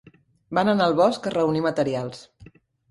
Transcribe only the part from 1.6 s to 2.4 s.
materials.